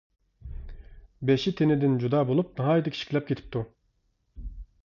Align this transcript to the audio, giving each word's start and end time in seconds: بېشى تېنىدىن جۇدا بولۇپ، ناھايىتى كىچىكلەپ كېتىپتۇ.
بېشى 1.29 1.53
تېنىدىن 1.59 1.99
جۇدا 2.05 2.23
بولۇپ، 2.31 2.57
ناھايىتى 2.63 2.97
كىچىكلەپ 2.97 3.29
كېتىپتۇ. 3.31 3.65